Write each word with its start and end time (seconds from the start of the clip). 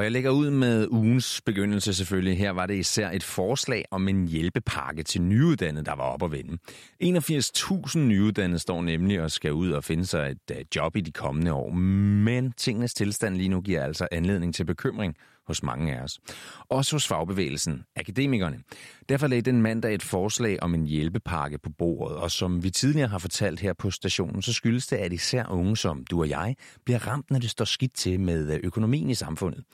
Og 0.00 0.04
jeg 0.04 0.12
lægger 0.12 0.30
ud 0.30 0.50
med 0.50 0.88
ugens 0.90 1.40
begyndelse 1.40 1.94
selvfølgelig. 1.94 2.38
Her 2.38 2.50
var 2.50 2.66
det 2.66 2.74
især 2.74 3.10
et 3.10 3.22
forslag 3.22 3.84
om 3.90 4.08
en 4.08 4.28
hjælpepakke 4.28 5.02
til 5.02 5.22
nyuddannede, 5.22 5.84
der 5.84 5.92
var 5.92 6.04
op 6.04 6.22
at 6.22 6.32
vende. 6.32 6.58
81.000 7.04 7.98
nyuddannede 7.98 8.58
står 8.58 8.82
nemlig 8.82 9.22
og 9.22 9.30
skal 9.30 9.52
ud 9.52 9.70
og 9.70 9.84
finde 9.84 10.06
sig 10.06 10.30
et 10.30 10.56
øh, 10.56 10.64
job 10.76 10.96
i 10.96 11.00
de 11.00 11.12
kommende 11.12 11.52
år. 11.52 11.70
Men 11.70 12.52
tingenes 12.52 12.94
tilstand 12.94 13.36
lige 13.36 13.48
nu 13.48 13.60
giver 13.60 13.84
altså 13.84 14.08
anledning 14.12 14.54
til 14.54 14.64
bekymring 14.64 15.16
hos 15.50 15.62
mange 15.62 15.96
af 15.96 16.02
os. 16.02 16.20
Også 16.68 16.96
hos 16.96 17.08
fagbevægelsen, 17.08 17.82
akademikerne. 17.96 18.58
Derfor 19.08 19.26
lagde 19.26 19.42
den 19.42 19.62
mandag 19.62 19.94
et 19.94 20.02
forslag 20.02 20.62
om 20.62 20.74
en 20.74 20.86
hjælpepakke 20.86 21.58
på 21.58 21.70
bordet, 21.78 22.16
og 22.16 22.30
som 22.30 22.62
vi 22.62 22.70
tidligere 22.70 23.08
har 23.08 23.18
fortalt 23.18 23.60
her 23.60 23.72
på 23.72 23.90
stationen, 23.90 24.42
så 24.42 24.52
skyldes 24.52 24.86
det, 24.86 24.96
at 24.96 25.12
især 25.12 25.46
unge 25.48 25.76
som 25.76 26.04
du 26.04 26.20
og 26.20 26.28
jeg 26.28 26.56
bliver 26.84 27.06
ramt, 27.06 27.30
når 27.30 27.38
det 27.38 27.50
står 27.50 27.64
skidt 27.64 27.94
til 27.94 28.20
med 28.20 28.54
øh, 28.54 28.60
økonomien 28.62 29.10
i 29.10 29.14
samfundet. 29.14 29.64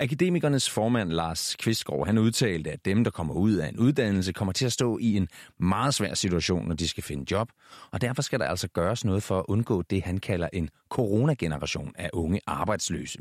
Akademikernes 0.00 0.70
formand 0.70 1.10
Lars 1.10 1.56
Kvistgaard, 1.58 2.06
han 2.06 2.18
udtalte, 2.18 2.70
at 2.70 2.84
dem, 2.84 3.04
der 3.04 3.10
kommer 3.10 3.34
ud 3.34 3.52
af 3.52 3.68
en 3.68 3.78
uddannelse, 3.78 4.32
kommer 4.32 4.52
til 4.52 4.66
at 4.66 4.72
stå 4.72 4.98
i 4.98 5.16
en 5.16 5.28
meget 5.58 5.94
svær 5.94 6.14
situation, 6.14 6.68
når 6.68 6.74
de 6.74 6.88
skal 6.88 7.02
finde 7.02 7.24
job, 7.30 7.48
og 7.90 8.00
derfor 8.00 8.22
skal 8.22 8.38
der 8.38 8.46
altså 8.46 8.68
gøres 8.68 9.04
noget 9.04 9.22
for 9.22 9.38
at 9.38 9.44
undgå 9.48 9.82
det, 9.82 10.02
han 10.02 10.18
kalder 10.18 10.48
en 10.52 10.68
coronageneration 10.88 11.92
af 11.98 12.10
unge 12.12 12.40
arbejdsløse. 12.46 13.18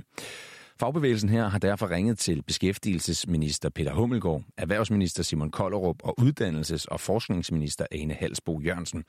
Fagbevægelsen 0.81 1.29
her 1.29 1.49
har 1.49 1.59
derfor 1.59 1.89
ringet 1.89 2.19
til 2.19 2.43
beskæftigelsesminister 2.47 3.69
Peter 3.69 3.93
Hummelgaard, 3.93 4.43
erhvervsminister 4.57 5.23
Simon 5.23 5.51
Kollerup 5.51 5.95
og 6.03 6.15
uddannelses- 6.21 6.85
og 6.87 6.99
forskningsminister 6.99 7.85
Ane 7.91 8.13
Halsbo 8.13 8.61
Jørgensen, 8.61 9.03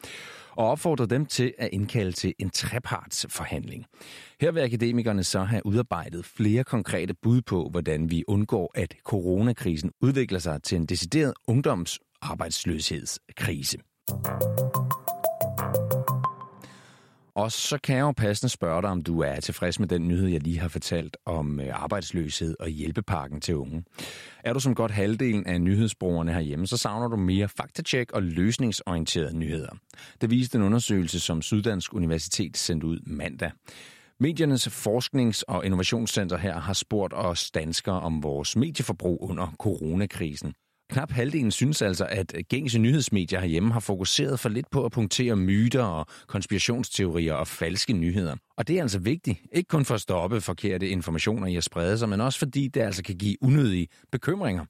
og 0.50 0.66
opfordret 0.66 1.10
dem 1.10 1.26
til 1.26 1.54
at 1.58 1.68
indkalde 1.72 2.12
til 2.12 2.34
en 2.38 2.50
trepartsforhandling. 2.50 3.86
Her 4.40 4.52
vil 4.52 4.60
akademikerne 4.60 5.24
så 5.24 5.42
have 5.42 5.66
udarbejdet 5.66 6.24
flere 6.24 6.64
konkrete 6.64 7.14
bud 7.22 7.42
på, 7.42 7.68
hvordan 7.70 8.10
vi 8.10 8.24
undgår, 8.28 8.72
at 8.74 8.94
coronakrisen 9.04 9.90
udvikler 10.00 10.38
sig 10.38 10.62
til 10.62 10.76
en 10.76 10.86
decideret 10.86 11.34
ungdomsarbejdsløshedskrise. 11.48 13.78
Og 17.34 17.52
så 17.52 17.78
kan 17.78 17.96
jeg 17.96 18.02
jo 18.02 18.12
passende 18.12 18.50
spørge 18.50 18.82
dig, 18.82 18.90
om 18.90 19.02
du 19.02 19.20
er 19.20 19.40
tilfreds 19.40 19.80
med 19.80 19.88
den 19.88 20.08
nyhed, 20.08 20.28
jeg 20.28 20.40
lige 20.40 20.58
har 20.58 20.68
fortalt 20.68 21.16
om 21.26 21.60
øh, 21.60 21.82
arbejdsløshed 21.82 22.56
og 22.60 22.68
hjælpepakken 22.68 23.40
til 23.40 23.56
unge. 23.56 23.84
Er 24.44 24.52
du 24.52 24.60
som 24.60 24.74
godt 24.74 24.90
halvdelen 24.90 25.46
af 25.46 25.60
nyhedsbrugerne 25.60 26.32
herhjemme, 26.32 26.66
så 26.66 26.76
savner 26.76 27.08
du 27.08 27.16
mere 27.16 27.48
faktatjek 27.48 28.12
og 28.12 28.22
løsningsorienterede 28.22 29.38
nyheder. 29.38 29.76
Det 30.20 30.30
viste 30.30 30.58
en 30.58 30.64
undersøgelse, 30.64 31.20
som 31.20 31.42
Syddansk 31.42 31.94
Universitet 31.94 32.56
sendte 32.56 32.86
ud 32.86 32.98
mandag. 33.06 33.50
Mediernes 34.20 34.68
Forsknings- 34.68 35.42
og 35.48 35.64
Innovationscenter 35.64 36.36
her 36.36 36.60
har 36.60 36.72
spurgt 36.72 37.14
os 37.16 37.50
danskere 37.50 38.00
om 38.00 38.22
vores 38.22 38.56
medieforbrug 38.56 39.30
under 39.30 39.54
coronakrisen. 39.58 40.54
Knap 40.92 41.12
halvdelen 41.12 41.50
synes 41.50 41.82
altså, 41.82 42.06
at 42.10 42.34
gængse 42.48 42.78
nyhedsmedier 42.78 43.40
herhjemme 43.40 43.72
har 43.72 43.80
fokuseret 43.80 44.40
for 44.40 44.48
lidt 44.48 44.70
på 44.70 44.84
at 44.84 44.92
punktere 44.92 45.36
myter 45.36 45.82
og 45.82 46.06
konspirationsteorier 46.26 47.34
og 47.34 47.48
falske 47.48 47.92
nyheder. 47.92 48.36
Og 48.56 48.68
det 48.68 48.78
er 48.78 48.82
altså 48.82 48.98
vigtigt, 48.98 49.38
ikke 49.52 49.68
kun 49.68 49.84
for 49.84 49.94
at 49.94 50.00
stoppe 50.00 50.40
forkerte 50.40 50.88
informationer 50.88 51.46
i 51.46 51.56
at 51.56 51.64
sprede 51.64 51.98
sig, 51.98 52.08
men 52.08 52.20
også 52.20 52.38
fordi 52.38 52.68
det 52.68 52.80
altså 52.80 53.02
kan 53.02 53.16
give 53.16 53.36
unødige 53.42 53.88
bekymringer. 54.12 54.64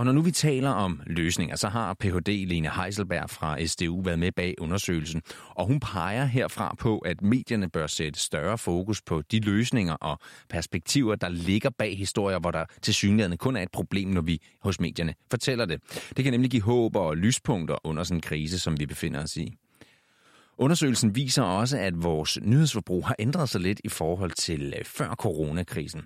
Og 0.00 0.06
når 0.06 0.12
nu 0.12 0.22
vi 0.22 0.30
taler 0.30 0.70
om 0.70 1.00
løsninger, 1.06 1.56
så 1.56 1.68
har 1.68 1.94
Ph.D. 1.94 2.28
Lene 2.28 2.70
Heiselberg 2.70 3.30
fra 3.30 3.66
SDU 3.66 4.00
været 4.00 4.18
med 4.18 4.32
bag 4.32 4.54
undersøgelsen, 4.60 5.22
og 5.50 5.66
hun 5.66 5.80
peger 5.80 6.24
herfra 6.24 6.74
på, 6.78 6.98
at 6.98 7.22
medierne 7.22 7.68
bør 7.68 7.86
sætte 7.86 8.20
større 8.20 8.58
fokus 8.58 9.02
på 9.02 9.22
de 9.22 9.40
løsninger 9.40 9.94
og 9.94 10.18
perspektiver, 10.48 11.14
der 11.14 11.28
ligger 11.28 11.70
bag 11.78 11.98
historier, 11.98 12.38
hvor 12.38 12.50
der 12.50 12.64
til 12.82 12.94
synligheden 12.94 13.38
kun 13.38 13.56
er 13.56 13.62
et 13.62 13.70
problem, 13.72 14.08
når 14.08 14.20
vi 14.20 14.42
hos 14.62 14.80
medierne 14.80 15.14
fortæller 15.30 15.64
det. 15.64 15.80
Det 16.16 16.24
kan 16.24 16.32
nemlig 16.32 16.50
give 16.50 16.62
håb 16.62 16.96
og 16.96 17.16
lyspunkter 17.16 17.86
under 17.86 18.04
sådan 18.04 18.16
en 18.16 18.20
krise, 18.20 18.58
som 18.58 18.80
vi 18.80 18.86
befinder 18.86 19.22
os 19.22 19.36
i. 19.36 19.56
Undersøgelsen 20.60 21.16
viser 21.16 21.42
også, 21.42 21.78
at 21.78 22.02
vores 22.02 22.38
nyhedsforbrug 22.42 23.06
har 23.06 23.16
ændret 23.18 23.48
sig 23.48 23.60
lidt 23.60 23.80
i 23.84 23.88
forhold 23.88 24.30
til 24.30 24.74
øh, 24.78 24.84
før 24.84 25.14
coronakrisen. 25.14 26.02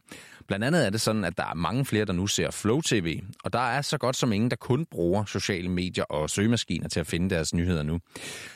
Blandt 0.47 0.65
andet 0.65 0.87
er 0.87 0.91
det 0.91 1.01
sådan, 1.01 1.25
at 1.25 1.39
der 1.39 1.45
er 1.45 1.55
mange 1.55 1.85
flere, 1.85 2.05
der 2.05 2.13
nu 2.13 2.27
ser 2.27 2.51
Flow 2.51 2.81
TV, 2.81 3.21
og 3.45 3.53
der 3.53 3.59
er 3.59 3.83
så 3.83 3.99
godt 3.99 4.17
som 4.17 4.33
ingen, 4.33 4.51
der 4.51 4.57
kun 4.57 4.87
bruger 4.91 5.25
sociale 5.25 5.69
medier 5.69 6.05
og 6.05 6.31
søgemaskiner 6.31 6.89
til 6.89 7.01
at 7.01 7.07
finde 7.07 7.31
deres 7.31 7.55
nyheder 7.55 7.83
nu. 7.83 7.99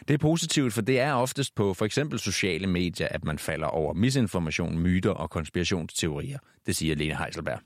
Det 0.08 0.14
er 0.14 0.18
positivt, 0.18 0.72
for 0.72 0.82
det 0.82 1.00
er 1.00 1.12
oftest 1.12 1.54
på 1.54 1.74
for 1.74 1.84
eksempel 1.84 2.18
sociale 2.18 2.66
medier, 2.66 3.08
at 3.10 3.24
man 3.24 3.38
falder 3.38 3.66
over 3.66 3.94
misinformation, 3.94 4.78
myter 4.78 5.10
og 5.10 5.30
konspirationsteorier. 5.30 6.38
Det 6.66 6.76
siger 6.76 6.94
Lene 6.94 7.16
Heiselberg. 7.16 7.60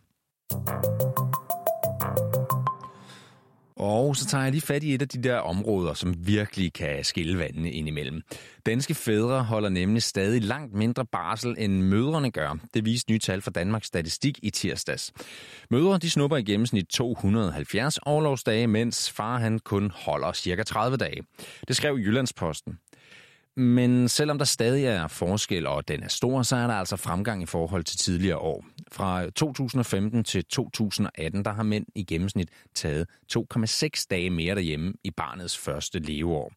Og 3.83 4.17
så 4.17 4.27
tager 4.27 4.43
jeg 4.43 4.53
lige 4.53 4.63
fat 4.63 4.83
i 4.83 4.95
et 4.95 5.03
af 5.03 5.09
de 5.09 5.23
der 5.23 5.37
områder, 5.37 5.95
som 5.95 6.15
virkelig 6.19 6.73
kan 6.73 7.05
skille 7.05 7.39
vandene 7.39 7.71
indimellem. 7.71 8.23
Danske 8.67 8.95
fædre 8.95 9.43
holder 9.45 9.69
nemlig 9.69 10.03
stadig 10.03 10.43
langt 10.43 10.75
mindre 10.75 11.07
barsel, 11.07 11.55
end 11.59 11.83
mødrene 11.83 12.31
gør. 12.31 12.59
Det 12.75 12.85
viste 12.85 13.11
nye 13.11 13.19
tal 13.19 13.43
fra 13.43 13.51
Danmarks 13.51 13.87
Statistik 13.87 14.39
i 14.43 14.51
tirsdags. 14.51 15.13
Mødre 15.71 15.99
de 15.99 16.11
snupper 16.11 16.37
i 16.37 16.43
gennemsnit 16.43 16.87
270 16.87 17.99
årlovsdage, 18.07 18.67
mens 18.67 19.11
far 19.11 19.39
han 19.39 19.59
kun 19.59 19.93
holder 19.95 20.33
cirka 20.33 20.63
30 20.63 20.97
dage. 20.97 21.23
Det 21.69 21.77
skrev 21.77 21.99
Jyllandsposten. 21.99 22.79
Men 23.57 24.09
selvom 24.09 24.39
der 24.39 24.45
stadig 24.45 24.85
er 24.85 25.07
forskel, 25.07 25.67
og 25.67 25.89
den 25.89 26.03
er 26.03 26.09
stor, 26.09 26.43
så 26.43 26.57
er 26.57 26.67
der 26.67 26.75
altså 26.75 26.97
fremgang 26.97 27.43
i 27.43 27.47
forhold 27.47 27.85
til 27.85 27.99
tidligere 27.99 28.39
år. 28.39 28.65
Fra 28.93 29.31
2015 29.31 30.25
til 30.25 30.45
2018, 30.45 31.45
der 31.45 31.53
har 31.53 31.63
mænd 31.63 31.87
i 31.95 32.05
gennemsnit 32.05 32.49
taget 32.75 33.09
2,6 33.33 34.07
dage 34.11 34.31
mere 34.31 34.55
derhjemme 34.55 34.93
i 35.05 35.11
barnets 35.11 35.59
første 35.59 35.99
leveår. 35.99 36.53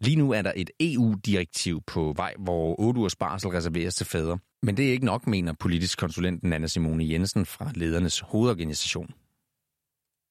Lige 0.00 0.16
nu 0.16 0.32
er 0.32 0.42
der 0.42 0.52
et 0.56 0.70
EU-direktiv 0.80 1.82
på 1.86 2.12
vej, 2.16 2.34
hvor 2.38 2.80
8 2.80 2.98
ugers 3.00 3.16
barsel 3.16 3.50
reserveres 3.50 3.94
til 3.94 4.06
fædre. 4.06 4.38
Men 4.62 4.76
det 4.76 4.88
er 4.88 4.92
ikke 4.92 5.06
nok, 5.06 5.26
mener 5.26 5.52
politisk 5.60 5.98
konsulenten 5.98 6.52
Anna 6.52 6.66
Simone 6.66 7.08
Jensen 7.10 7.46
fra 7.46 7.70
ledernes 7.74 8.20
hovedorganisation. 8.20 9.10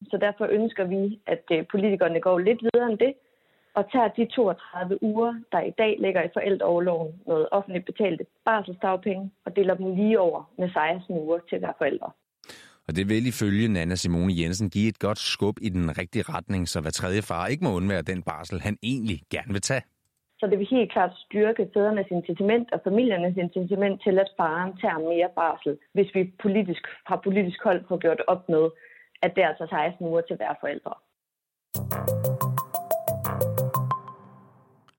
Så 0.04 0.18
derfor 0.22 0.46
ønsker 0.46 0.86
vi, 0.86 1.20
at 1.28 1.44
øh, 1.52 1.66
politikerne 1.72 2.22
går 2.22 2.40
lidt 2.40 2.62
videre 2.62 2.90
end 2.92 3.00
det, 3.00 3.14
og 3.78 3.84
tager 3.92 4.08
de 4.18 4.26
32 4.26 5.04
uger, 5.04 5.34
der 5.52 5.62
i 5.62 5.74
dag 5.82 5.98
ligger 6.00 6.22
i 6.24 6.30
forældreoverloven, 6.34 7.12
noget 7.28 7.48
offentligt 7.52 7.86
betalte 7.86 8.26
barselsdagpenge, 8.46 9.32
og 9.46 9.56
deler 9.56 9.74
dem 9.74 9.96
lige 9.96 10.20
over 10.20 10.52
med 10.58 10.70
16 10.70 11.18
uger 11.18 11.40
til 11.50 11.60
hver 11.60 11.74
forældre. 11.78 12.10
Og 12.88 12.96
det 12.96 13.10
vil 13.10 13.28
ifølge 13.28 13.68
Nana 13.68 13.96
Simone 13.96 14.34
Jensen 14.40 14.70
give 14.70 14.90
et 14.90 15.00
godt 15.00 15.20
skub 15.20 15.58
i 15.62 15.70
den 15.70 15.98
rigtige 15.98 16.26
retning, 16.36 16.68
så 16.68 16.82
hver 16.82 16.92
tredje 16.92 17.22
far 17.22 17.48
ikke 17.48 17.64
må 17.64 17.72
undvære 17.80 18.02
den 18.02 18.22
barsel, 18.24 18.62
han 18.62 18.78
egentlig 18.84 19.20
gerne 19.32 19.52
vil 19.56 19.62
tage. 19.62 19.84
Så 20.40 20.48
det 20.48 20.60
vil 20.60 20.68
helt 20.72 20.92
klart 20.92 21.14
styrke 21.26 21.70
fædrenes 21.74 22.08
incitament 22.12 22.68
og 22.74 22.80
familiernes 22.84 23.38
incitament 23.38 24.02
til, 24.04 24.20
at 24.20 24.30
faren 24.38 24.78
tager 24.82 25.00
mere 25.14 25.30
barsel, 25.36 25.78
hvis 25.94 26.10
vi 26.16 26.34
politisk, 26.44 26.84
fra 27.08 27.16
politisk 27.24 27.60
hold 27.64 27.82
får 27.88 27.98
gjort 27.98 28.22
op 28.28 28.50
med, 28.50 28.64
at 29.22 29.32
det 29.36 29.44
er 29.44 29.48
altså 29.48 29.68
16 29.70 30.06
uger 30.06 30.22
til 30.22 30.36
hver 30.36 30.54
forældre. 30.62 30.94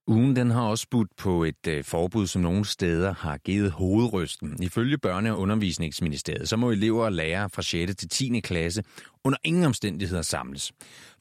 Ugen 0.08 0.36
den 0.36 0.50
har 0.50 0.62
også 0.62 0.86
budt 0.90 1.16
på 1.16 1.44
et 1.44 1.66
øh, 1.68 1.84
forbud, 1.84 2.26
som 2.26 2.42
nogle 2.42 2.64
steder 2.64 3.14
har 3.14 3.36
givet 3.36 3.70
hovedrysten. 3.70 4.62
Ifølge 4.62 4.98
Børne- 5.06 5.30
og 5.30 5.38
Undervisningsministeriet, 5.38 6.48
så 6.48 6.56
må 6.56 6.70
elever 6.70 7.04
og 7.04 7.12
lærere 7.12 7.50
fra 7.50 7.62
6. 7.62 7.96
til 7.96 8.08
10. 8.08 8.40
klasse 8.40 8.82
under 9.24 9.38
ingen 9.44 9.64
omstændigheder 9.64 10.22
samles. 10.22 10.72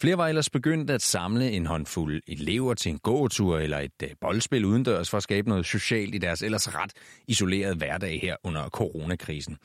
Flere 0.02 0.18
var 0.18 0.28
ellers 0.28 0.50
begyndt 0.50 0.90
at 0.90 1.02
samle 1.02 1.52
en 1.52 1.66
håndfuld 1.66 2.22
elever 2.28 2.74
til 2.74 2.90
en 2.90 3.00
gåtur 3.00 3.58
eller 3.58 3.80
et 3.80 4.04
øh, 4.04 4.10
boldspil 4.22 4.66
udendørs 4.66 5.10
for 5.10 5.18
at 5.18 5.24
skabe 5.24 5.50
noget 5.50 5.66
socialt 5.66 6.16
i 6.16 6.18
deres 6.18 6.42
ellers 6.42 6.76
ret 6.76 6.92
isolerede 7.28 7.76
hverdag 7.76 8.20
her 8.22 8.36
under 8.44 8.70
coronakrisen. 8.70 9.58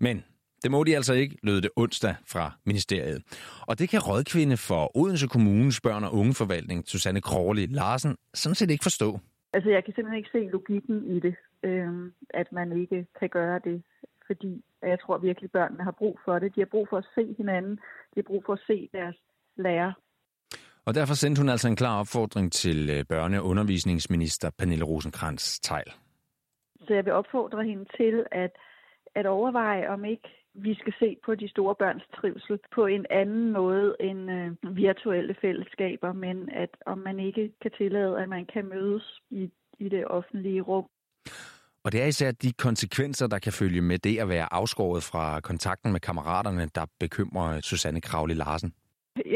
Men 0.00 0.24
det 0.62 0.70
må 0.70 0.84
de 0.84 0.96
altså 0.96 1.14
ikke, 1.14 1.36
lød 1.42 1.60
det 1.60 1.70
onsdag 1.76 2.14
fra 2.26 2.52
ministeriet. 2.64 3.22
Og 3.68 3.78
det 3.78 3.88
kan 3.88 4.00
rådkvinde 4.00 4.56
for 4.56 4.96
Odense 4.96 5.28
Kommunes 5.28 5.80
børn- 5.80 6.04
og 6.04 6.14
ungeforvaltning, 6.14 6.88
Susanne 6.88 7.20
Krårli 7.20 7.66
Larsen, 7.66 8.16
sådan 8.34 8.54
set 8.54 8.70
ikke 8.70 8.82
forstå. 8.82 9.18
Altså, 9.52 9.70
jeg 9.70 9.84
kan 9.84 9.94
simpelthen 9.94 10.18
ikke 10.18 10.30
se 10.32 10.52
logikken 10.52 11.16
i 11.16 11.20
det, 11.20 11.34
øh, 11.62 12.12
at 12.34 12.52
man 12.52 12.80
ikke 12.80 13.06
kan 13.20 13.28
gøre 13.28 13.60
det, 13.64 13.82
fordi 14.26 14.64
jeg 14.82 15.00
tror 15.00 15.18
virkelig, 15.18 15.50
børnene 15.50 15.84
har 15.84 15.94
brug 15.98 16.18
for 16.24 16.38
det. 16.38 16.54
De 16.54 16.60
har 16.60 16.70
brug 16.70 16.86
for 16.90 16.98
at 16.98 17.06
se 17.14 17.34
hinanden. 17.38 17.74
De 18.12 18.16
har 18.16 18.22
brug 18.22 18.42
for 18.46 18.52
at 18.52 18.62
se 18.66 18.88
deres 18.92 19.16
lærer. 19.56 19.92
Og 20.84 20.94
derfor 20.94 21.14
sendte 21.14 21.40
hun 21.40 21.48
altså 21.48 21.68
en 21.68 21.76
klar 21.76 22.00
opfordring 22.00 22.52
til 22.52 22.90
øh, 22.90 23.04
børne- 23.12 23.38
og 23.38 23.46
undervisningsminister 23.46 24.50
Pernille 24.58 24.84
rosenkrantz 24.84 25.58
teil 25.58 25.90
Så 26.80 26.94
jeg 26.94 27.04
vil 27.04 27.12
opfordre 27.12 27.64
hende 27.64 27.84
til 27.96 28.24
at, 28.32 28.50
at 29.14 29.26
overveje, 29.26 29.88
om 29.88 30.04
ikke 30.04 30.28
vi 30.54 30.74
skal 30.74 30.92
se 30.98 31.16
på 31.24 31.34
de 31.34 31.48
store 31.48 31.74
børns 31.74 32.02
trivsel 32.16 32.58
på 32.74 32.86
en 32.86 33.06
anden 33.10 33.52
måde 33.52 33.96
end 34.00 34.30
øh, 34.30 34.76
virtuelle 34.76 35.34
fællesskaber, 35.40 36.12
men 36.12 36.48
at 36.48 36.70
om 36.86 36.98
man 36.98 37.20
ikke 37.20 37.52
kan 37.62 37.70
tillade, 37.70 38.22
at 38.22 38.28
man 38.28 38.46
kan 38.46 38.64
mødes 38.68 39.20
i, 39.30 39.50
i 39.78 39.88
det 39.88 40.06
offentlige 40.06 40.60
rum. 40.60 40.86
Og 41.84 41.92
det 41.92 42.02
er 42.02 42.06
især 42.06 42.30
de 42.30 42.52
konsekvenser, 42.52 43.26
der 43.26 43.38
kan 43.38 43.52
følge 43.52 43.80
med 43.80 43.98
det 43.98 44.18
at 44.18 44.28
være 44.28 44.52
afskåret 44.52 45.02
fra 45.02 45.40
kontakten 45.40 45.92
med 45.92 46.00
kammeraterne, 46.00 46.68
der 46.74 46.86
bekymrer 47.00 47.60
Susanne 47.60 48.00
Kravli 48.00 48.34
Larsen. 48.34 48.74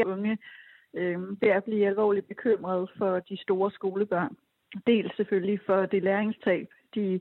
Unge, 0.05 0.37
øh, 0.93 1.19
det 1.41 1.51
er 1.51 1.57
at 1.57 1.63
blive 1.63 1.87
alvorligt 1.87 2.27
bekymret 2.27 2.89
for 2.97 3.19
de 3.19 3.37
store 3.37 3.71
skolebørn. 3.71 4.35
Dels 4.87 5.15
selvfølgelig 5.15 5.59
for 5.65 5.85
det 5.85 6.03
læringstab, 6.03 6.67
de 6.95 7.19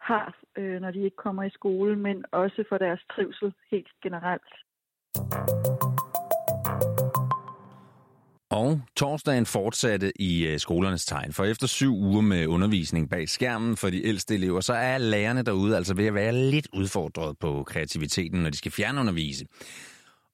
har, 0.00 0.36
øh, 0.58 0.80
når 0.80 0.90
de 0.90 1.04
ikke 1.04 1.16
kommer 1.16 1.42
i 1.42 1.50
skole, 1.50 1.96
men 1.96 2.24
også 2.32 2.64
for 2.68 2.78
deres 2.78 3.00
trivsel 3.14 3.52
helt 3.70 3.92
generelt. 4.02 4.52
Og 8.50 8.80
torsdagen 8.96 9.46
fortsatte 9.46 10.12
i 10.22 10.46
øh, 10.46 10.58
skolernes 10.58 11.04
tegn, 11.06 11.32
for 11.32 11.44
efter 11.44 11.66
syv 11.66 11.94
uger 11.94 12.20
med 12.20 12.46
undervisning 12.46 13.10
bag 13.10 13.28
skærmen 13.28 13.76
for 13.76 13.90
de 13.90 14.06
ældste 14.06 14.34
elever, 14.34 14.60
så 14.60 14.72
er 14.72 14.98
lærerne 14.98 15.42
derude 15.42 15.76
altså 15.76 15.94
ved 15.94 16.06
at 16.06 16.14
være 16.14 16.32
lidt 16.32 16.68
udfordret 16.72 17.38
på 17.38 17.62
kreativiteten, 17.66 18.42
når 18.42 18.50
de 18.50 18.56
skal 18.56 18.72
fjernundervise. 18.72 19.46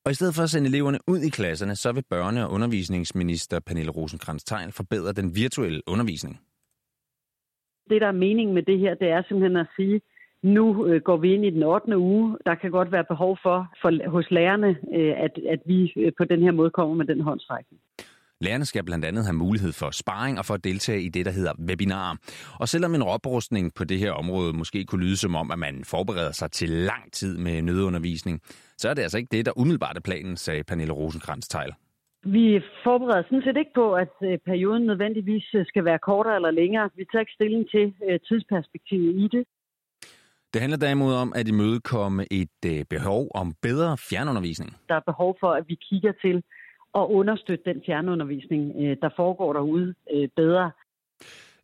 Og 0.05 0.11
i 0.11 0.15
stedet 0.15 0.35
for 0.35 0.43
at 0.43 0.51
sende 0.51 0.69
eleverne 0.69 0.99
ud 1.07 1.19
i 1.19 1.29
klasserne, 1.29 1.77
så 1.77 1.93
vil 1.93 2.05
børne- 2.15 2.41
og 2.41 2.51
undervisningsminister 2.51 3.61
Pernille 3.61 3.91
rosenkrantz 3.91 4.45
teil 4.45 4.73
forbedre 4.73 5.13
den 5.13 5.35
virtuelle 5.35 5.83
undervisning. 5.87 6.41
Det, 7.91 8.01
der 8.01 8.07
er 8.07 8.13
meningen 8.13 8.55
med 8.55 8.63
det 8.63 8.79
her, 8.79 8.95
det 8.95 9.09
er 9.09 9.23
simpelthen 9.29 9.57
at 9.57 9.67
sige, 9.77 10.01
nu 10.43 10.87
øh, 10.87 11.03
går 11.03 11.17
vi 11.17 11.35
ind 11.35 11.45
i 11.45 11.51
den 11.51 11.63
8. 11.63 11.99
uge. 11.99 12.39
Der 12.47 12.55
kan 12.55 12.71
godt 12.71 12.93
være 12.93 13.05
behov 13.05 13.39
for, 13.43 13.69
for 13.83 14.11
hos 14.11 14.31
lærerne, 14.31 14.69
øh, 14.95 15.15
at, 15.17 15.39
at 15.51 15.61
vi 15.67 15.93
øh, 15.97 16.13
på 16.19 16.25
den 16.25 16.43
her 16.43 16.51
måde 16.51 16.71
kommer 16.71 16.95
med 16.95 17.07
den 17.07 17.21
håndstrækning. 17.21 17.81
Lærerne 18.41 18.65
skal 18.65 18.85
blandt 18.85 19.05
andet 19.05 19.25
have 19.25 19.37
mulighed 19.37 19.73
for 19.73 19.91
sparring 19.91 20.39
og 20.39 20.45
for 20.45 20.55
at 20.55 20.65
deltage 20.65 21.03
i 21.03 21.09
det, 21.09 21.27
der 21.27 21.33
hedder 21.33 21.53
webinar. 21.69 22.19
Og 22.61 22.69
selvom 22.69 22.95
en 22.95 23.03
oprustning 23.03 23.75
på 23.75 23.85
det 23.85 23.99
her 23.99 24.13
område 24.13 24.53
måske 24.53 24.85
kunne 24.85 25.05
lyde 25.05 25.17
som 25.17 25.35
om, 25.35 25.51
at 25.51 25.59
man 25.59 25.85
forbereder 25.85 26.33
sig 26.33 26.51
til 26.51 26.69
lang 26.69 27.13
tid 27.13 27.39
med 27.39 27.63
nødundervisning, 27.63 28.41
så 28.79 28.89
er 28.89 28.95
det 28.95 29.03
altså 29.03 29.19
ikke 29.19 29.37
det, 29.37 29.47
der 29.47 29.59
umiddelbart 29.59 29.97
er 29.97 30.01
planen, 30.01 30.37
sagde 30.37 30.65
Pernille 30.65 30.93
rosenkrantz 30.93 31.49
teil 31.49 31.73
vi 32.25 32.61
forbereder 32.85 33.23
sådan 33.23 33.43
set 33.43 33.57
ikke 33.57 33.75
på, 33.75 33.95
at 33.95 34.15
øh, 34.23 34.39
perioden 34.39 34.87
nødvendigvis 34.87 35.55
øh, 35.55 35.67
skal 35.67 35.85
være 35.85 35.99
kortere 35.99 36.37
eller 36.37 36.51
længere. 36.51 36.91
Vi 36.97 37.05
tager 37.13 37.21
ikke 37.21 37.33
stilling 37.33 37.71
til 37.71 37.95
øh, 38.09 38.21
tidsperspektivet 38.29 39.15
i 39.15 39.29
det. 39.37 39.45
Det 40.53 40.61
handler 40.61 40.79
derimod 40.79 41.15
om 41.15 41.33
at 41.37 41.49
imødekomme 41.49 42.27
et 42.31 42.87
behov 42.91 43.29
om 43.35 43.55
bedre 43.63 43.97
fjernundervisning. 43.99 44.77
Der 44.89 44.95
er 44.95 45.01
behov 45.01 45.37
for, 45.41 45.51
at 45.53 45.65
vi 45.69 45.75
kigger 45.75 46.13
til, 46.13 46.43
at 46.95 47.01
understøtte 47.19 47.65
den 47.65 47.83
fjernundervisning, 47.87 48.75
der 49.03 49.11
foregår 49.17 49.53
derude 49.53 49.95
bedre. 50.37 50.71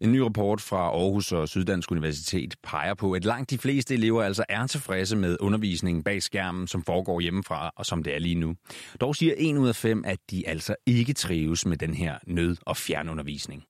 En 0.01 0.13
ny 0.13 0.19
rapport 0.19 0.61
fra 0.61 0.77
Aarhus 0.77 1.33
og 1.33 1.49
Syddansk 1.49 1.91
Universitet 1.91 2.55
peger 2.63 2.95
på, 2.95 3.13
at 3.13 3.25
langt 3.25 3.51
de 3.51 3.59
fleste 3.59 3.95
elever 3.95 4.23
altså 4.23 4.45
er 4.49 4.67
tilfredse 4.67 5.17
med 5.17 5.37
undervisningen 5.41 6.03
bag 6.03 6.23
skærmen, 6.23 6.67
som 6.67 6.83
foregår 6.83 7.21
hjemmefra 7.21 7.71
og 7.77 7.87
som 7.87 8.03
det 8.03 8.15
er 8.15 8.19
lige 8.19 8.35
nu. 8.35 8.55
Dog 9.01 9.17
siger 9.17 9.35
en 9.39 9.59
ud 9.59 9.69
af 9.69 9.77
fem, 9.77 10.05
at 10.07 10.19
de 10.31 10.49
altså 10.49 10.75
ikke 10.87 11.13
trives 11.13 11.67
med 11.67 11.77
den 11.77 11.95
her 11.95 12.19
nød- 12.27 12.57
og 12.67 12.77
fjernundervisning. 12.77 13.65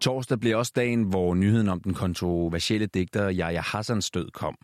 Torsdag 0.00 0.40
blev 0.40 0.58
også 0.58 0.72
dagen, 0.76 1.02
hvor 1.02 1.34
nyheden 1.34 1.68
om 1.68 1.80
den 1.80 1.94
kontroversielle 1.94 2.86
digter 2.86 3.32
Yahya 3.32 3.60
Hassans 3.60 4.10
død 4.10 4.30
kom. 4.30 4.56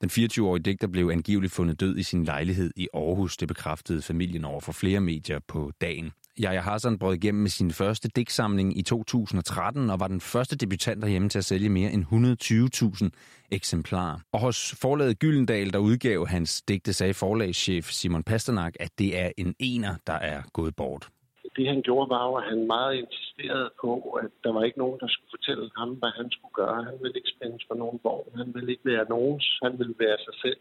Den 0.00 0.10
24-årige 0.10 0.62
digter 0.62 0.88
blev 0.88 1.08
angiveligt 1.08 1.52
fundet 1.52 1.80
død 1.80 1.96
i 1.96 2.02
sin 2.02 2.24
lejlighed 2.24 2.70
i 2.76 2.88
Aarhus. 2.94 3.36
Det 3.36 3.48
bekræftede 3.48 4.02
familien 4.02 4.44
over 4.44 4.60
for 4.60 4.72
flere 4.72 5.00
medier 5.00 5.38
på 5.48 5.72
dagen. 5.80 6.12
Jaja 6.40 6.60
Hassan 6.60 6.98
brød 6.98 7.14
igennem 7.14 7.42
med 7.42 7.50
sin 7.50 7.70
første 7.70 8.08
digtsamling 8.08 8.78
i 8.78 8.82
2013 8.82 9.90
og 9.90 10.00
var 10.00 10.08
den 10.08 10.20
første 10.20 10.56
debutant 10.56 11.02
derhjemme 11.02 11.28
til 11.28 11.38
at 11.38 11.44
sælge 11.44 11.68
mere 11.68 11.90
end 11.90 12.04
120.000 12.04 13.10
eksemplarer. 13.50 14.18
Og 14.32 14.40
hos 14.40 14.74
forlaget 14.80 15.18
Gyldendal, 15.18 15.72
der 15.72 15.78
udgav 15.78 16.26
hans 16.26 16.62
digte, 16.62 16.92
sagde 16.92 17.14
forlagschef 17.14 17.84
Simon 17.84 18.22
Pasternak, 18.22 18.74
at 18.80 18.90
det 18.98 19.18
er 19.18 19.30
en 19.36 19.54
ener, 19.58 19.94
der 20.06 20.12
er 20.12 20.42
gået 20.52 20.76
bort 20.76 21.08
det 21.56 21.66
han 21.72 21.82
gjorde 21.82 22.10
var 22.14 22.24
jo, 22.28 22.34
at 22.40 22.44
han 22.50 22.66
meget 22.66 22.94
insisterede 23.02 23.70
på, 23.80 23.90
at 24.22 24.30
der 24.44 24.52
var 24.52 24.62
ikke 24.64 24.78
nogen, 24.78 25.00
der 25.00 25.08
skulle 25.08 25.34
fortælle 25.36 25.70
ham, 25.76 25.90
hvad 26.00 26.12
han 26.20 26.30
skulle 26.30 26.54
gøre. 26.62 26.84
Han 26.84 26.96
ville 27.02 27.16
ikke 27.16 27.34
spændes 27.36 27.62
for 27.68 27.74
nogen 27.74 28.00
vogn. 28.02 28.32
Han 28.36 28.48
ville 28.54 28.70
ikke 28.72 28.86
være 28.92 29.04
nogens. 29.14 29.46
Han 29.62 29.78
ville 29.78 29.94
være 30.04 30.18
sig 30.26 30.34
selv. 30.44 30.60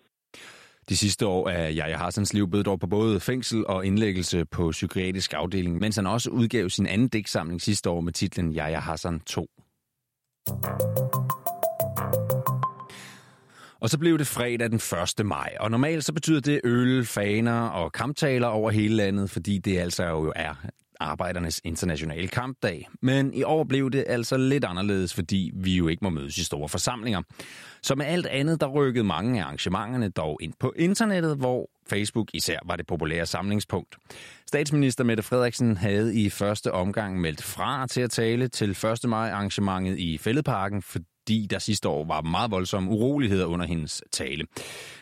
De 0.89 0.98
sidste 0.98 1.28
år 1.28 1.50
er 1.50 1.69
Jaja 1.69 1.98
Hassans 1.98 2.33
liv 2.33 2.50
bød 2.50 2.63
dog 2.63 2.80
på 2.80 2.88
både 2.88 3.19
fængsel 3.19 3.68
og 3.68 3.86
indlæggelse 3.86 4.45
på 4.45 4.72
psykiatrisk 4.72 5.33
afdeling, 5.33 5.80
mens 5.80 5.95
han 5.95 6.07
også 6.07 6.30
udgav 6.30 6.69
sin 6.69 6.88
anden 6.88 7.07
digtsamling 7.07 7.62
sidste 7.62 7.89
år 7.89 8.01
med 8.01 8.13
titlen 8.13 8.51
Jaja 8.51 8.80
Hassan 8.80 9.19
2. 9.19 9.48
Og 13.80 13.89
så 13.89 13.98
blev 14.00 14.18
det 14.18 14.28
fredag 14.28 14.69
den 14.69 14.81
1. 15.19 15.25
maj, 15.25 15.56
og 15.60 15.72
normalt 15.72 16.06
så 16.06 16.13
betyder 16.13 16.39
det 16.39 16.62
øl, 16.63 17.06
faner 17.06 17.62
og 17.62 17.92
kamptaler 17.92 18.48
over 18.48 18.72
hele 18.72 18.95
landet, 18.95 19.30
fordi 19.30 19.57
det 19.57 19.80
altså 19.80 20.04
jo 20.04 20.34
er 20.36 20.66
arbejdernes 21.01 21.62
internationale 21.63 22.27
kampdag. 22.27 22.88
Men 23.01 23.33
i 23.33 23.44
år 23.44 23.63
blev 23.63 23.92
det 23.92 24.06
altså 24.07 24.38
lidt 24.38 24.65
anderledes, 24.65 25.13
fordi 25.13 25.51
vi 25.56 25.77
jo 25.77 25.88
ikke 25.88 26.03
må 26.03 26.09
mødes 26.09 26.38
i 26.38 26.44
store 26.44 26.69
forsamlinger. 26.69 27.21
Så 27.81 27.95
med 27.95 28.06
alt 28.06 28.25
andet, 28.25 28.62
der 28.62 28.68
rykkede 28.68 29.03
mange 29.03 29.39
af 29.39 29.45
arrangementerne 29.45 30.09
dog 30.09 30.38
ind 30.42 30.53
på 30.59 30.74
internettet, 30.75 31.38
hvor 31.38 31.69
Facebook 31.89 32.27
især 32.33 32.59
var 32.65 32.75
det 32.75 32.88
populære 32.88 33.25
samlingspunkt. 33.25 33.95
Statsminister 34.48 35.03
Mette 35.03 35.24
Frederiksen 35.24 35.77
havde 35.77 36.15
i 36.15 36.30
første 36.30 36.71
omgang 36.71 37.21
meldt 37.21 37.44
fra 37.44 37.88
til 37.88 38.01
at 38.01 38.12
tale 38.12 38.48
til 38.48 38.69
1. 38.69 39.09
maj 39.09 39.30
arrangementet 39.30 40.00
i 40.00 40.18
Fælledparken, 40.18 40.81
fordi 41.22 41.46
der 41.46 41.60
sidste 41.60 41.90
år 41.90 42.06
var 42.06 42.22
meget 42.22 42.52
voldsomme 42.52 42.90
uroligheder 42.90 43.46
under 43.46 43.66
hendes 43.66 44.04
tale. 44.12 44.46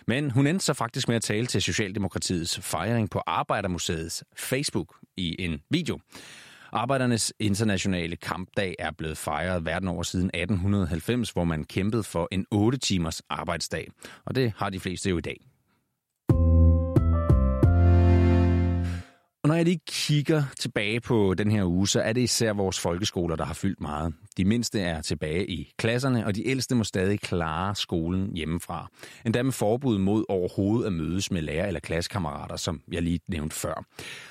Men 0.07 0.31
hun 0.31 0.47
endte 0.47 0.65
så 0.65 0.73
faktisk 0.73 1.07
med 1.07 1.15
at 1.15 1.21
tale 1.21 1.47
til 1.47 1.61
Socialdemokratiets 1.61 2.59
fejring 2.59 3.09
på 3.09 3.21
Arbejdermuseets 3.27 4.23
Facebook 4.37 4.95
i 5.17 5.35
en 5.39 5.59
video. 5.69 5.99
Arbejdernes 6.71 7.33
internationale 7.39 8.15
kampdag 8.15 8.75
er 8.79 8.91
blevet 8.91 9.17
fejret 9.17 9.65
verden 9.65 9.87
over 9.87 10.03
siden 10.03 10.27
1890, 10.27 11.29
hvor 11.31 11.43
man 11.43 11.63
kæmpede 11.63 12.03
for 12.03 12.27
en 12.31 12.45
8 12.51 12.77
timers 12.77 13.21
arbejdsdag. 13.29 13.87
Og 14.25 14.35
det 14.35 14.53
har 14.57 14.69
de 14.69 14.79
fleste 14.79 15.09
jo 15.09 15.17
i 15.17 15.21
dag. 15.21 15.48
Når 19.49 19.55
jeg 19.55 19.65
lige 19.65 19.81
kigger 19.87 20.43
tilbage 20.59 21.01
på 21.01 21.33
den 21.33 21.51
her 21.51 21.65
uge, 21.65 21.87
så 21.87 22.01
er 22.01 22.13
det 22.13 22.21
især 22.21 22.53
vores 22.53 22.79
folkeskoler, 22.79 23.35
der 23.35 23.45
har 23.45 23.53
fyldt 23.53 23.81
meget. 23.81 24.13
De 24.37 24.45
mindste 24.45 24.79
er 24.79 25.01
tilbage 25.01 25.47
i 25.47 25.71
klasserne, 25.77 26.25
og 26.25 26.35
de 26.35 26.47
ældste 26.47 26.75
må 26.75 26.83
stadig 26.83 27.19
klare 27.19 27.75
skolen 27.75 28.35
hjemmefra. 28.35 28.87
Endda 29.25 29.43
med 29.43 29.51
forbud 29.51 29.97
mod 29.97 30.25
overhovedet 30.29 30.85
at 30.87 30.93
mødes 30.93 31.31
med 31.31 31.41
lærer 31.41 31.67
eller 31.67 31.79
klassekammerater, 31.79 32.55
som 32.55 32.81
jeg 32.91 33.01
lige 33.01 33.19
nævnte 33.27 33.55
før. 33.55 33.85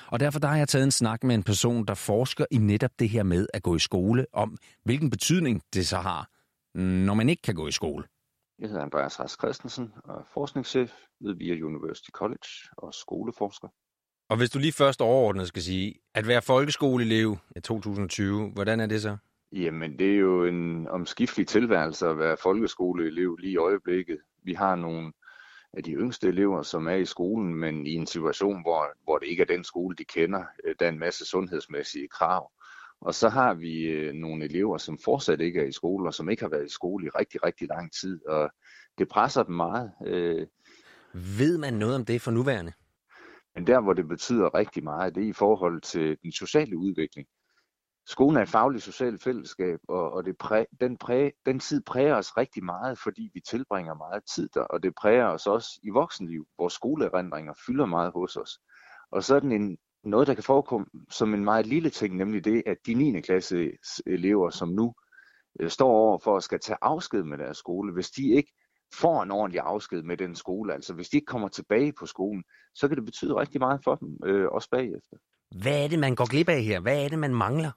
Og 0.07 0.19
derfor 0.19 0.39
der 0.39 0.47
har 0.47 0.57
jeg 0.57 0.67
taget 0.67 0.83
en 0.83 0.91
snak 0.91 1.23
med 1.23 1.35
en 1.35 1.43
person, 1.43 1.85
der 1.85 1.93
forsker 1.93 2.45
i 2.51 2.57
netop 2.57 2.91
det 2.99 3.09
her 3.09 3.23
med 3.23 3.47
at 3.53 3.63
gå 3.63 3.75
i 3.75 3.79
skole, 3.79 4.25
om 4.33 4.57
hvilken 4.83 5.09
betydning 5.09 5.61
det 5.73 5.87
så 5.87 5.97
har, 5.97 6.29
når 6.79 7.13
man 7.13 7.29
ikke 7.29 7.41
kan 7.41 7.55
gå 7.55 7.67
i 7.67 7.71
skole. 7.71 8.03
Jeg 8.59 8.69
hedder 8.69 8.83
Andreas 8.83 9.19
Rask 9.19 9.39
Christensen 9.39 9.93
og 10.03 10.15
er 10.15 10.23
forskningschef 10.33 10.91
ved 11.21 11.35
VIA 11.35 11.63
University 11.63 12.09
College 12.09 12.49
og 12.77 12.93
skoleforsker. 12.93 13.67
Og 14.29 14.37
hvis 14.37 14.49
du 14.49 14.59
lige 14.59 14.71
først 14.71 15.01
overordnet 15.01 15.47
skal 15.47 15.61
sige, 15.61 15.95
at 16.13 16.27
være 16.27 16.41
folkeskoleelev 16.41 17.37
i 17.55 17.59
2020, 17.59 18.49
hvordan 18.49 18.79
er 18.79 18.85
det 18.85 19.01
så? 19.01 19.17
Jamen, 19.51 19.99
det 19.99 20.11
er 20.11 20.17
jo 20.17 20.45
en 20.45 20.87
omskiftelig 20.87 21.47
tilværelse 21.47 22.07
at 22.07 22.19
være 22.19 22.37
folkeskoleelev 22.43 23.35
lige 23.35 23.51
i 23.51 23.57
øjeblikket. 23.57 24.17
Vi 24.43 24.53
har 24.53 24.75
nogle 24.75 25.11
af 25.73 25.83
de 25.83 25.91
yngste 25.91 26.27
elever, 26.27 26.61
som 26.61 26.87
er 26.87 26.95
i 26.95 27.05
skolen, 27.05 27.55
men 27.55 27.87
i 27.87 27.93
en 27.93 28.07
situation, 28.07 28.61
hvor, 28.61 28.87
hvor 29.03 29.17
det 29.17 29.27
ikke 29.27 29.41
er 29.41 29.47
den 29.47 29.63
skole, 29.63 29.95
de 29.95 30.03
kender. 30.03 30.43
Der 30.79 30.85
er 30.85 30.89
en 30.89 30.99
masse 30.99 31.25
sundhedsmæssige 31.25 32.07
krav. 32.07 32.51
Og 33.01 33.13
så 33.13 33.29
har 33.29 33.53
vi 33.53 33.81
øh, 33.81 34.13
nogle 34.13 34.45
elever, 34.45 34.77
som 34.77 34.99
fortsat 35.05 35.41
ikke 35.41 35.59
er 35.59 35.65
i 35.65 35.71
skole, 35.71 36.09
og 36.09 36.13
som 36.13 36.29
ikke 36.29 36.43
har 36.43 36.49
været 36.49 36.65
i 36.65 36.73
skole 36.73 37.05
i 37.05 37.09
rigtig, 37.09 37.43
rigtig 37.45 37.67
lang 37.67 37.93
tid. 38.01 38.27
Og 38.27 38.51
det 38.97 39.07
presser 39.07 39.43
dem 39.43 39.55
meget. 39.55 39.91
Øh. 40.05 40.47
Ved 41.13 41.57
man 41.57 41.73
noget 41.73 41.95
om 41.95 42.05
det 42.05 42.21
for 42.21 42.31
nuværende? 42.31 42.71
Men 43.55 43.67
der, 43.67 43.81
hvor 43.81 43.93
det 43.93 44.07
betyder 44.07 44.55
rigtig 44.55 44.83
meget, 44.83 45.15
det 45.15 45.23
er 45.23 45.27
i 45.27 45.33
forhold 45.33 45.81
til 45.81 46.17
den 46.23 46.31
sociale 46.31 46.77
udvikling. 46.77 47.27
Skolen 48.07 48.37
er 48.37 48.41
et 48.41 48.49
fagligt 48.49 48.83
socialt 48.83 49.23
fællesskab, 49.23 49.79
og, 49.87 50.11
og 50.11 50.25
det 50.25 50.37
præ, 50.37 50.63
den, 50.81 50.97
præ, 50.97 51.29
den 51.45 51.59
tid 51.59 51.81
præger 51.81 52.15
os 52.15 52.37
rigtig 52.37 52.63
meget, 52.63 52.99
fordi 52.99 53.29
vi 53.33 53.39
tilbringer 53.39 53.93
meget 53.93 54.23
tid 54.35 54.49
der, 54.53 54.61
og 54.61 54.83
det 54.83 54.93
præger 54.95 55.25
os 55.25 55.47
også 55.47 55.79
i 55.83 55.89
voksenliv, 55.89 56.47
hvor 56.55 56.67
skoleerindringer 56.67 57.53
fylder 57.65 57.85
meget 57.85 58.11
hos 58.11 58.35
os. 58.35 58.59
Og 59.11 59.23
så 59.23 59.35
er 59.35 59.39
den 59.39 59.51
en, 59.51 59.77
noget, 60.03 60.27
der 60.27 60.33
kan 60.33 60.43
forekomme 60.43 60.87
som 61.09 61.33
en 61.33 61.43
meget 61.43 61.65
lille 61.65 61.89
ting, 61.89 62.15
nemlig 62.15 62.45
det, 62.45 62.63
at 62.65 62.77
de 62.85 62.93
9. 62.93 63.21
klasse 63.21 63.71
elever, 64.05 64.49
som 64.49 64.69
nu 64.69 64.93
øh, 65.59 65.69
står 65.69 65.89
over 65.89 66.17
for 66.17 66.37
at 66.37 66.43
skal 66.43 66.59
tage 66.59 66.77
afsked 66.81 67.23
med 67.23 67.37
deres 67.37 67.57
skole, 67.57 67.93
hvis 67.93 68.11
de 68.11 68.29
ikke 68.29 68.53
får 68.93 69.23
en 69.23 69.31
ordentlig 69.31 69.61
afsked 69.61 70.03
med 70.03 70.17
den 70.17 70.35
skole. 70.35 70.73
Altså 70.73 70.93
hvis 70.93 71.09
de 71.09 71.17
ikke 71.17 71.25
kommer 71.25 71.47
tilbage 71.47 71.93
på 71.99 72.05
skolen, 72.05 72.43
så 72.75 72.87
kan 72.87 72.97
det 72.97 73.05
betyde 73.05 73.35
rigtig 73.35 73.59
meget 73.59 73.83
for 73.83 73.95
dem, 73.95 74.17
øh, 74.25 74.47
også 74.51 74.69
bagefter. 74.69 75.17
Hvad 75.61 75.83
er 75.83 75.87
det, 75.87 75.99
man 75.99 76.15
går 76.15 76.29
glip 76.29 76.49
af 76.49 76.63
her? 76.63 76.79
Hvad 76.79 77.03
er 77.03 77.09
det, 77.09 77.19
man 77.19 77.35
mangler? 77.35 77.71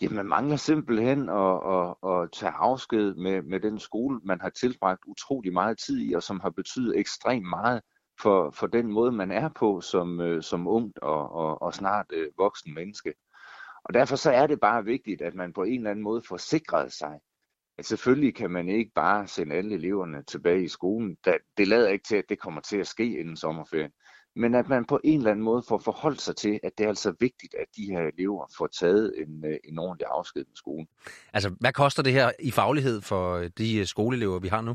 Ja, 0.00 0.08
man 0.08 0.26
mangler 0.26 0.56
simpelthen 0.56 1.28
at, 1.28 1.56
at, 1.74 2.12
at 2.12 2.32
tage 2.32 2.52
afsked 2.52 3.14
med, 3.14 3.42
med 3.42 3.60
den 3.60 3.78
skole, 3.78 4.20
man 4.24 4.40
har 4.40 4.50
tilbragt 4.50 5.00
utrolig 5.06 5.52
meget 5.52 5.78
tid 5.78 6.00
i, 6.00 6.12
og 6.12 6.22
som 6.22 6.40
har 6.40 6.50
betydet 6.50 6.98
ekstremt 6.98 7.48
meget 7.48 7.80
for, 8.22 8.50
for 8.50 8.66
den 8.66 8.92
måde, 8.92 9.12
man 9.12 9.30
er 9.30 9.48
på 9.48 9.80
som, 9.80 10.20
øh, 10.20 10.42
som 10.42 10.68
ung 10.68 10.92
og, 11.02 11.32
og, 11.32 11.62
og 11.62 11.74
snart 11.74 12.06
øh, 12.12 12.28
voksen 12.38 12.74
menneske. 12.74 13.14
Og 13.84 13.94
derfor 13.94 14.16
så 14.16 14.30
er 14.30 14.46
det 14.46 14.60
bare 14.60 14.84
vigtigt, 14.84 15.22
at 15.22 15.34
man 15.34 15.52
på 15.52 15.62
en 15.62 15.78
eller 15.78 15.90
anden 15.90 16.04
måde 16.04 16.22
får 16.28 16.36
sikret 16.36 16.92
sig, 16.92 17.20
at 17.82 17.86
selvfølgelig 17.86 18.34
kan 18.34 18.50
man 18.50 18.68
ikke 18.68 18.92
bare 18.94 19.26
sende 19.26 19.54
alle 19.54 19.74
eleverne 19.74 20.22
tilbage 20.22 20.64
i 20.64 20.68
skolen. 20.68 21.16
Det 21.56 21.68
lader 21.68 21.88
ikke 21.88 22.04
til, 22.04 22.16
at 22.16 22.24
det 22.28 22.38
kommer 22.38 22.60
til 22.60 22.76
at 22.76 22.86
ske 22.86 23.18
inden 23.18 23.36
sommerferien 23.36 23.90
men 24.36 24.54
at 24.54 24.68
man 24.68 24.84
på 24.84 25.00
en 25.04 25.18
eller 25.18 25.30
anden 25.30 25.44
måde 25.44 25.62
får 25.68 25.78
forholdt 25.78 26.20
sig 26.20 26.36
til, 26.36 26.60
at 26.62 26.78
det 26.78 26.84
er 26.84 26.88
altså 26.88 27.14
vigtigt, 27.20 27.54
at 27.54 27.66
de 27.76 27.84
her 27.84 28.00
elever 28.00 28.46
får 28.58 28.66
taget 28.66 29.14
en, 29.16 29.44
øh, 29.44 29.56
en 29.64 29.78
ordentlig 29.78 30.06
afsked 30.10 30.44
med 30.44 30.56
skolen. 30.56 30.88
Altså, 31.32 31.54
hvad 31.60 31.72
koster 31.72 32.02
det 32.02 32.12
her 32.12 32.30
i 32.40 32.50
faglighed 32.50 33.00
for 33.00 33.34
øh, 33.34 33.50
de 33.58 33.78
øh, 33.78 33.86
skoleelever, 33.86 34.38
vi 34.38 34.48
har 34.48 34.60
nu? 34.60 34.74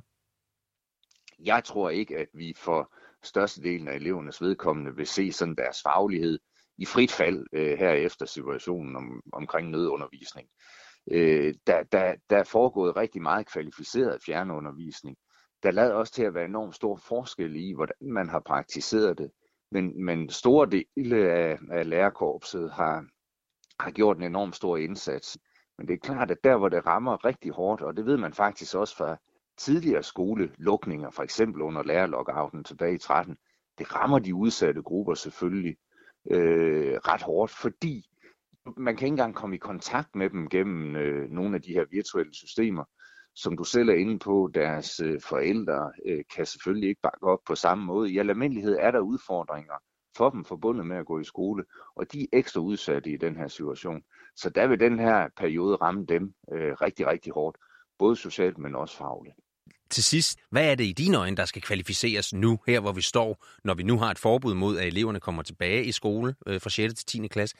Jeg 1.39 1.63
tror 1.63 1.89
ikke, 1.89 2.17
at 2.17 2.27
vi 2.33 2.53
for 2.57 2.93
størstedelen 3.23 3.87
af 3.87 3.95
elevernes 3.95 4.41
vedkommende 4.41 4.95
vil 4.95 5.07
se 5.07 5.31
sådan 5.31 5.55
deres 5.55 5.81
faglighed 5.81 6.39
i 6.77 6.85
frit 6.85 7.11
fald 7.11 7.45
øh, 7.53 7.77
her 7.77 7.91
efter 7.91 8.25
situationen 8.25 8.95
om, 8.95 9.21
omkring 9.33 9.69
nødundervisning. 9.69 10.47
Øh, 10.47 10.86
Øh, 11.11 11.53
der, 11.67 11.83
der, 11.83 12.15
der 12.29 12.37
er 12.37 12.43
foregået 12.43 12.97
rigtig 12.97 13.21
meget 13.21 13.47
kvalificeret 13.47 14.23
fjernundervisning. 14.25 15.17
Der 15.63 15.71
lader 15.71 15.93
også 15.93 16.13
til 16.13 16.23
at 16.23 16.33
være 16.33 16.45
enormt 16.45 16.75
stor 16.75 16.95
forskel 16.95 17.55
i, 17.55 17.73
hvordan 17.73 17.95
man 18.13 18.29
har 18.29 18.39
praktiseret 18.39 19.17
det. 19.17 19.31
Men, 19.71 20.05
men 20.05 20.29
store 20.29 20.69
dele 20.69 21.31
af, 21.31 21.57
af 21.71 21.89
lærerkorpset 21.89 22.71
har, 22.71 23.05
har 23.79 23.91
gjort 23.91 24.17
en 24.17 24.23
enorm 24.23 24.53
stor 24.53 24.77
indsats. 24.77 25.37
Men 25.77 25.87
det 25.87 25.93
er 25.93 25.97
klart, 25.97 26.31
at 26.31 26.37
der 26.43 26.57
hvor 26.57 26.69
det 26.69 26.85
rammer 26.85 27.25
rigtig 27.25 27.51
hårdt, 27.51 27.81
og 27.81 27.97
det 27.97 28.05
ved 28.05 28.17
man 28.17 28.33
faktisk 28.33 28.75
også 28.75 28.97
fra 28.97 29.17
tidligere 29.57 30.03
skolelukninger, 30.03 31.09
for 31.09 31.23
eksempel 31.23 31.61
under 31.61 31.83
lærerlockouten 31.83 32.63
tilbage 32.63 32.95
i 32.95 32.97
13, 32.97 33.37
det 33.77 33.95
rammer 33.95 34.19
de 34.19 34.35
udsatte 34.35 34.81
grupper 34.81 35.13
selvfølgelig 35.13 35.77
øh, 36.31 36.95
ret 36.95 37.21
hårdt, 37.21 37.51
fordi 37.51 38.09
man 38.77 38.97
kan 38.97 39.05
ikke 39.05 39.13
engang 39.13 39.35
komme 39.35 39.55
i 39.55 39.59
kontakt 39.59 40.15
med 40.15 40.29
dem 40.29 40.49
gennem 40.49 40.95
øh, 40.95 41.29
nogle 41.29 41.55
af 41.55 41.61
de 41.61 41.73
her 41.73 41.85
virtuelle 41.91 42.33
systemer 42.33 42.83
som 43.37 43.57
du 43.57 43.63
selv 43.63 43.89
er 43.89 43.93
inde 43.93 44.19
på, 44.19 44.51
deres 44.53 44.99
øh, 44.99 45.21
forældre 45.21 45.91
øh, 46.05 46.23
kan 46.35 46.45
selvfølgelig 46.45 46.89
ikke 46.89 47.01
bakke 47.01 47.23
op 47.23 47.39
på 47.47 47.55
samme 47.55 47.85
måde. 47.85 48.11
I 48.11 48.17
almindelighed 48.17 48.77
er 48.79 48.91
der 48.91 48.99
udfordringer 48.99 49.73
for 50.17 50.29
dem 50.29 50.45
forbundet 50.45 50.85
med 50.85 50.97
at 50.97 51.05
gå 51.05 51.19
i 51.19 51.23
skole, 51.23 51.63
og 51.95 52.13
de 52.13 52.21
er 52.21 52.25
ekstra 52.33 52.61
udsatte 52.61 53.09
i 53.09 53.17
den 53.17 53.35
her 53.35 53.47
situation. 53.47 54.01
Så 54.35 54.49
der 54.49 54.67
vil 54.67 54.79
den 54.79 54.99
her 54.99 55.29
periode 55.37 55.75
ramme 55.75 56.05
dem 56.05 56.33
øh, 56.53 56.73
rigtig, 56.73 57.07
rigtig 57.07 57.33
hårdt, 57.33 57.57
både 57.99 58.15
socialt, 58.15 58.57
men 58.57 58.75
også 58.75 58.97
fagligt. 58.97 59.35
Til 59.89 60.03
sidst, 60.03 60.39
hvad 60.49 60.71
er 60.71 60.75
det 60.75 60.83
i 60.83 60.91
dine 60.91 61.17
øjne, 61.17 61.37
der 61.37 61.45
skal 61.45 61.61
kvalificeres 61.61 62.33
nu, 62.33 62.59
her 62.67 62.79
hvor 62.79 62.91
vi 62.91 63.01
står, 63.01 63.45
når 63.63 63.73
vi 63.73 63.83
nu 63.83 63.97
har 63.97 64.11
et 64.11 64.19
forbud 64.19 64.53
mod, 64.53 64.77
at 64.77 64.87
eleverne 64.87 65.19
kommer 65.19 65.43
tilbage 65.43 65.83
i 65.83 65.91
skole 65.91 66.35
øh, 66.47 66.61
fra 66.61 66.69
6. 66.69 66.93
til 66.93 67.05
10. 67.21 67.27
klasse? 67.27 67.55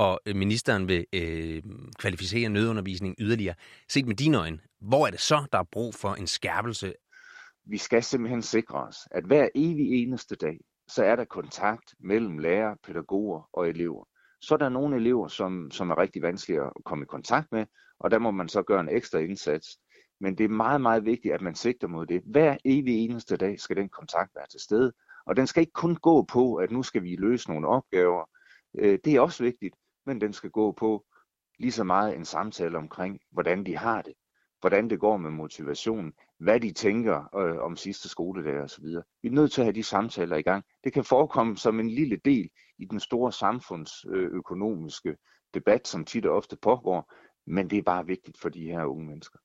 Og 0.00 0.20
øh, 0.26 0.36
ministeren 0.36 0.88
vil 0.88 1.06
øh, 1.12 1.62
kvalificere 1.98 2.48
nødundervisning 2.48 3.14
yderligere. 3.18 3.54
Set 3.88 4.06
med 4.06 4.16
dine 4.16 4.38
øjne, 4.38 4.58
hvor 4.80 5.06
er 5.06 5.10
det 5.10 5.20
så, 5.20 5.46
der 5.52 5.58
er 5.58 5.68
brug 5.72 5.94
for 5.94 6.14
en 6.14 6.26
skærpelse? 6.26 6.94
Vi 7.64 7.78
skal 7.78 8.02
simpelthen 8.02 8.42
sikre 8.42 8.78
os, 8.78 8.96
at 9.10 9.24
hver 9.24 9.48
evig 9.54 10.02
eneste 10.02 10.36
dag, 10.36 10.60
så 10.88 11.04
er 11.04 11.16
der 11.16 11.24
kontakt 11.24 11.94
mellem 11.98 12.38
lærere, 12.38 12.76
pædagoger 12.86 13.48
og 13.52 13.68
elever. 13.68 14.04
Så 14.40 14.54
er 14.54 14.58
der 14.58 14.68
nogle 14.68 14.96
elever, 14.96 15.28
som, 15.28 15.70
som 15.70 15.90
er 15.90 15.98
rigtig 15.98 16.22
vanskelige 16.22 16.62
at 16.62 16.72
komme 16.84 17.02
i 17.02 17.06
kontakt 17.06 17.52
med, 17.52 17.66
og 17.98 18.10
der 18.10 18.18
må 18.18 18.30
man 18.30 18.48
så 18.48 18.62
gøre 18.62 18.80
en 18.80 18.88
ekstra 18.88 19.18
indsats. 19.18 19.78
Men 20.20 20.38
det 20.38 20.44
er 20.44 20.48
meget, 20.48 20.80
meget 20.80 21.04
vigtigt, 21.04 21.34
at 21.34 21.40
man 21.40 21.54
sigter 21.54 21.88
mod 21.88 22.06
det. 22.06 22.22
Hver 22.24 22.56
evig 22.64 23.04
eneste 23.04 23.36
dag 23.36 23.60
skal 23.60 23.76
den 23.76 23.88
kontakt 23.88 24.30
være 24.34 24.46
til 24.50 24.60
stede. 24.60 24.92
Og 25.26 25.36
den 25.36 25.46
skal 25.46 25.60
ikke 25.60 25.72
kun 25.72 25.96
gå 25.96 26.22
på, 26.22 26.54
at 26.54 26.70
nu 26.70 26.82
skal 26.82 27.02
vi 27.02 27.16
løse 27.16 27.50
nogle 27.50 27.68
opgaver. 27.68 28.24
Øh, 28.78 28.98
det 29.04 29.14
er 29.14 29.20
også 29.20 29.42
vigtigt, 29.42 29.74
men 30.10 30.20
den 30.20 30.32
skal 30.32 30.50
gå 30.50 30.72
på 30.72 31.04
lige 31.58 31.72
så 31.72 31.84
meget 31.84 32.16
en 32.16 32.24
samtale 32.24 32.78
omkring, 32.78 33.20
hvordan 33.30 33.66
de 33.66 33.76
har 33.76 34.02
det, 34.02 34.14
hvordan 34.60 34.90
det 34.90 35.00
går 35.00 35.16
med 35.16 35.30
motivationen, 35.30 36.12
hvad 36.38 36.60
de 36.60 36.72
tænker 36.72 37.36
øh, 37.36 37.58
om 37.58 37.76
sidste 37.76 38.08
skoledag 38.08 38.60
osv. 38.60 38.84
Vi 39.22 39.28
er 39.28 39.32
nødt 39.32 39.52
til 39.52 39.60
at 39.60 39.64
have 39.64 39.74
de 39.74 39.82
samtaler 39.82 40.36
i 40.36 40.42
gang. 40.42 40.64
Det 40.84 40.92
kan 40.92 41.04
forekomme 41.04 41.56
som 41.56 41.80
en 41.80 41.90
lille 41.90 42.16
del 42.24 42.50
i 42.78 42.84
den 42.84 43.00
store 43.00 43.32
samfundsøkonomiske 43.32 45.08
øh, 45.08 45.16
debat, 45.54 45.88
som 45.88 46.04
tit 46.04 46.26
og 46.26 46.36
ofte 46.36 46.56
pågår, 46.62 47.12
men 47.46 47.70
det 47.70 47.78
er 47.78 47.82
bare 47.82 48.06
vigtigt 48.06 48.38
for 48.38 48.48
de 48.48 48.62
her 48.62 48.84
unge 48.84 49.06
mennesker. 49.06 49.38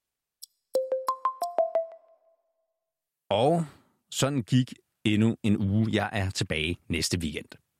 Og 3.29 3.65
sådan 4.11 4.41
gik 4.41 4.73
endnu 5.03 5.35
en 5.43 5.57
uge. 5.57 5.87
Jeg 5.91 6.09
er 6.13 6.29
tilbage 6.29 6.77
næste 6.89 7.17
weekend. 7.17 7.64